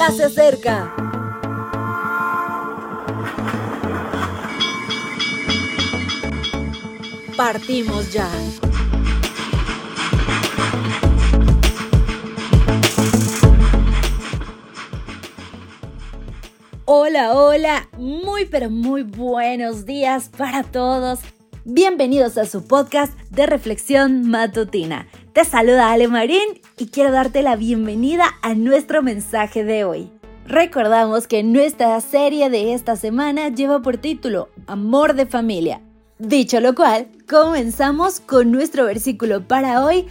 [0.00, 0.94] ya se acerca.
[7.36, 8.26] Partimos ya.
[16.86, 21.20] Hola, hola, muy pero muy buenos días para todos.
[21.66, 25.08] Bienvenidos a su podcast de reflexión matutina.
[25.32, 30.10] Te saluda Ale Marín y quiero darte la bienvenida a nuestro mensaje de hoy.
[30.44, 35.82] Recordamos que nuestra serie de esta semana lleva por título Amor de familia.
[36.18, 40.06] Dicho lo cual, comenzamos con nuestro versículo para hoy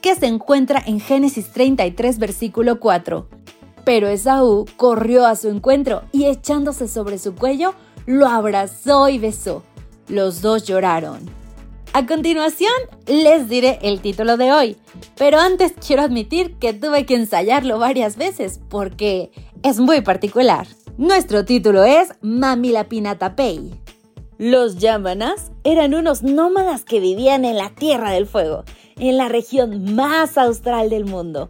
[0.00, 3.28] que se encuentra en Génesis 33 versículo 4.
[3.84, 7.74] Pero Esaú corrió a su encuentro y echándose sobre su cuello,
[8.06, 9.62] lo abrazó y besó.
[10.08, 11.43] Los dos lloraron.
[11.96, 12.72] A continuación,
[13.06, 14.76] les diré el título de hoy,
[15.16, 19.30] pero antes quiero admitir que tuve que ensayarlo varias veces porque
[19.62, 20.66] es muy particular.
[20.98, 23.80] Nuestro título es Mamilapinatapei.
[24.38, 28.64] Los Yamanas eran unos nómadas que vivían en la Tierra del Fuego,
[28.98, 31.48] en la región más austral del mundo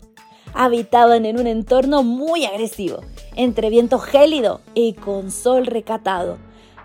[0.54, 3.00] habitaban en un entorno muy agresivo,
[3.36, 6.38] entre viento gélido y con sol recatado.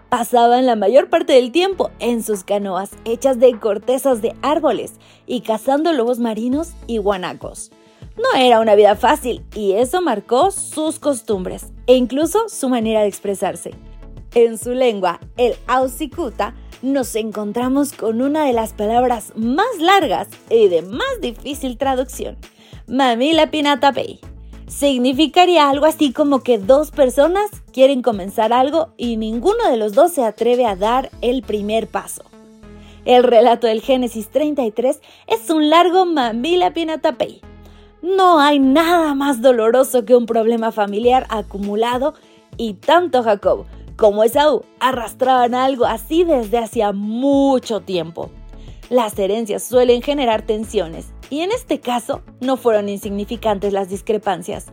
[0.09, 4.93] Pasaban la mayor parte del tiempo en sus canoas hechas de cortezas de árboles
[5.27, 7.71] y cazando lobos marinos y guanacos.
[8.17, 13.07] No era una vida fácil y eso marcó sus costumbres e incluso su manera de
[13.07, 13.71] expresarse.
[14.33, 20.69] En su lengua, el Ausikuta, nos encontramos con una de las palabras más largas y
[20.69, 22.37] de más difícil traducción,
[22.87, 24.19] Mamila Pinatapei.
[24.69, 30.11] Significaría algo así como que dos personas quieren comenzar algo y ninguno de los dos
[30.11, 32.23] se atreve a dar el primer paso.
[33.03, 37.41] El relato del Génesis 33 es un largo Mamila Pinatapei.
[38.03, 42.13] No hay nada más doloroso que un problema familiar acumulado
[42.55, 43.65] y tanto Jacob
[43.97, 48.29] como Esaú arrastraban algo así desde hacía mucho tiempo.
[48.91, 54.67] Las herencias suelen generar tensiones y en este caso no fueron insignificantes las discrepancias.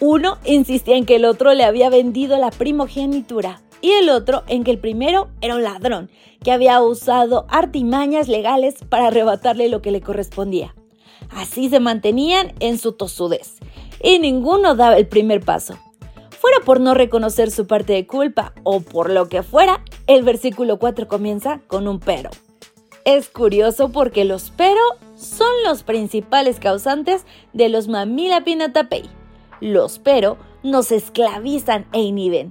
[0.00, 4.64] Uno insistía en que el otro le había vendido la primogenitura y el otro en
[4.64, 6.10] que el primero era un ladrón
[6.42, 10.74] que había usado artimañas legales para arrebatarle lo que le correspondía.
[11.30, 13.56] Así se mantenían en su tosudez
[14.02, 15.76] y ninguno daba el primer paso.
[16.30, 20.78] Fuera por no reconocer su parte de culpa o por lo que fuera, el versículo
[20.78, 22.30] 4 comienza con un pero.
[23.04, 24.80] Es curioso porque los pero
[25.18, 29.10] son los principales causantes de los mamila pinatapei.
[29.60, 32.50] Los pero nos esclavizan e inhiben,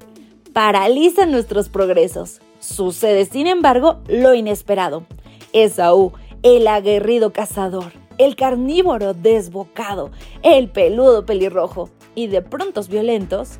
[0.54, 2.42] paralizan nuestros progresos.
[2.60, 5.06] Sucede, sin embargo, lo inesperado.
[5.54, 6.12] Esaú,
[6.44, 10.12] el aguerrido cazador, el carnívoro desbocado,
[10.44, 13.60] el peludo pelirrojo y de prontos violentos,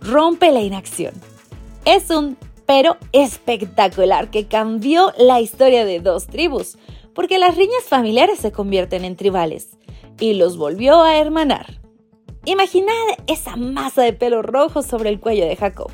[0.00, 1.14] rompe la inacción.
[1.84, 2.36] Es un
[2.66, 6.76] pero espectacular que cambió la historia de dos tribus,
[7.18, 9.70] porque las riñas familiares se convierten en tribales,
[10.20, 11.80] y los volvió a hermanar.
[12.44, 12.94] Imaginad
[13.26, 15.90] esa masa de pelo rojo sobre el cuello de Jacob,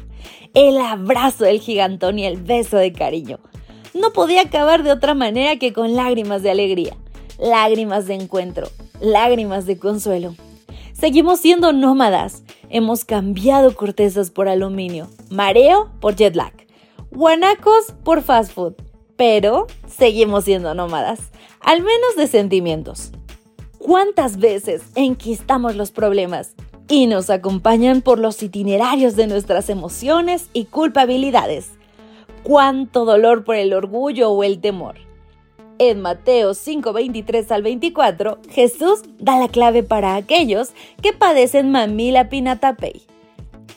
[0.53, 3.39] el abrazo del gigantón y el beso de cariño.
[3.95, 6.95] No podía acabar de otra manera que con lágrimas de alegría,
[7.39, 8.69] lágrimas de encuentro,
[9.01, 10.35] lágrimas de consuelo.
[10.93, 12.43] Seguimos siendo nómadas.
[12.69, 16.53] Hemos cambiado cortezas por aluminio, mareo por jet lag
[17.15, 18.75] guanacos por fast food,
[19.17, 21.21] pero seguimos siendo nómadas,
[21.61, 23.13] al menos de sentimientos.
[23.79, 26.55] ¿Cuántas veces enquistamos los problemas
[26.89, 31.71] y nos acompañan por los itinerarios de nuestras emociones y culpabilidades?
[32.43, 34.97] ¿Cuánto dolor por el orgullo o el temor?
[35.79, 40.73] En Mateo 5, 23 al 24, Jesús da la clave para aquellos
[41.03, 43.03] que padecen mamila pinatapei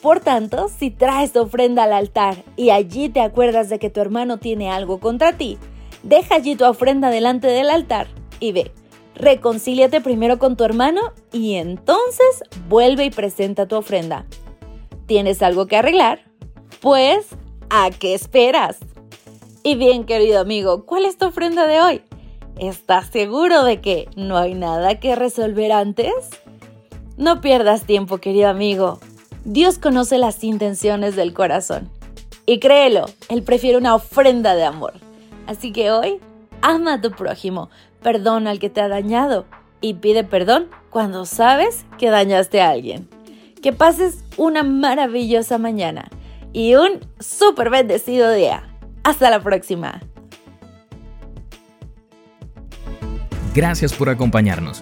[0.02, 4.00] por tanto, si traes tu ofrenda al altar y allí te acuerdas de que tu
[4.00, 5.58] hermano tiene algo contra ti,
[6.04, 8.08] deja allí tu ofrenda delante del altar
[8.40, 8.72] y ve.
[9.16, 14.28] Reconcíliate primero con tu hermano y entonces vuelve y presenta tu ofrenda.
[15.08, 16.20] ¿Tienes algo que arreglar?
[16.82, 17.26] Pues,
[17.72, 18.78] ¿a qué esperas?
[19.64, 22.02] Y bien, querido amigo, ¿cuál es tu ofrenda de hoy?
[22.60, 26.14] ¿Estás seguro de que no hay nada que resolver antes?
[27.18, 29.00] No pierdas tiempo, querido amigo.
[29.48, 31.90] Dios conoce las intenciones del corazón.
[32.46, 34.96] Y créelo, Él prefiere una ofrenda de amor.
[35.48, 36.20] Así que hoy,
[36.62, 37.70] ama a tu prójimo,
[38.04, 39.46] perdona al que te ha dañado
[39.80, 43.08] y pide perdón cuando sabes que dañaste a alguien.
[43.62, 46.10] Que pases una maravillosa mañana
[46.52, 48.64] y un súper bendecido día.
[49.06, 50.02] Hasta la próxima.
[53.56, 54.82] Gracias por acompañarnos.